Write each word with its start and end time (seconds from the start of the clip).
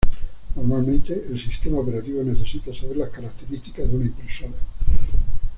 Normalmente, 0.55 1.27
el 1.29 1.39
sistema 1.39 1.77
operativo 1.77 2.23
necesita 2.23 2.73
saber 2.73 2.97
las 2.97 3.09
características 3.11 3.87
de 3.87 3.95
una 3.97 4.05
impresora. 4.07 4.57